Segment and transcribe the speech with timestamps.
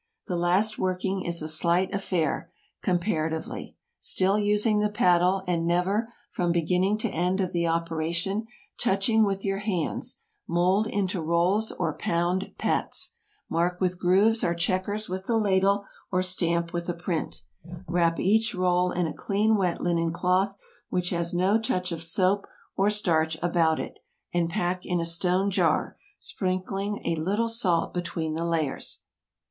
[0.25, 2.51] The last working is a slight affair,
[2.81, 3.75] comparatively.
[3.99, 8.47] Still using the paddle, and never, from beginning to end of the operation,
[8.79, 10.17] touching with your hands,
[10.47, 13.11] mould into rolls or pound "pats."
[13.47, 17.43] Mark with grooves or checkers with the ladle, or stamp with a print.
[17.87, 20.55] Wrap each roll in a clean wet linen cloth,
[20.89, 23.99] which has no touch of soap or starch about it,
[24.33, 29.01] and pack in a stone jar, sprinkling a little salt between the layers.